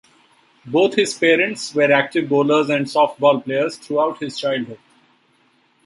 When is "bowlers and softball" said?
2.27-3.43